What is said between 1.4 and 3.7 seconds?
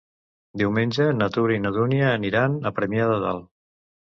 i na Dúnia aniran a Premià de Dalt.